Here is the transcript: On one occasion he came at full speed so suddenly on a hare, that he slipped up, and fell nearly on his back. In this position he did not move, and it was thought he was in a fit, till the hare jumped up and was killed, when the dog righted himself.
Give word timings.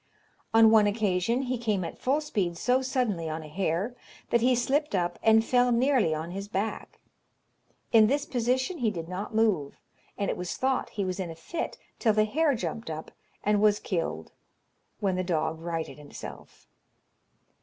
On 0.51 0.71
one 0.71 0.87
occasion 0.87 1.43
he 1.43 1.59
came 1.59 1.85
at 1.85 1.99
full 1.99 2.21
speed 2.21 2.57
so 2.57 2.81
suddenly 2.81 3.29
on 3.29 3.43
a 3.43 3.47
hare, 3.47 3.93
that 4.31 4.41
he 4.41 4.55
slipped 4.55 4.95
up, 4.95 5.19
and 5.21 5.45
fell 5.45 5.71
nearly 5.71 6.11
on 6.11 6.31
his 6.31 6.47
back. 6.47 6.99
In 7.91 8.07
this 8.07 8.25
position 8.25 8.79
he 8.79 8.89
did 8.89 9.07
not 9.07 9.35
move, 9.35 9.79
and 10.17 10.27
it 10.31 10.37
was 10.37 10.57
thought 10.57 10.89
he 10.89 11.05
was 11.05 11.19
in 11.19 11.29
a 11.29 11.35
fit, 11.35 11.77
till 11.99 12.13
the 12.13 12.25
hare 12.25 12.55
jumped 12.55 12.89
up 12.89 13.11
and 13.43 13.61
was 13.61 13.79
killed, 13.79 14.31
when 15.01 15.15
the 15.17 15.23
dog 15.23 15.59
righted 15.61 15.99
himself. 15.99 16.65